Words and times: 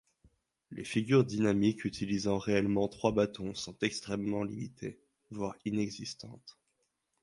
Les 0.71 0.83
figures 0.83 1.23
dynamiques 1.23 1.85
utilisant 1.85 2.39
réellement 2.39 2.87
trois 2.87 3.11
bâtons 3.11 3.53
sont 3.53 3.77
extrêmement 3.83 4.43
limitées, 4.43 4.99
voire 5.29 5.53
inexistantes. 5.63 6.57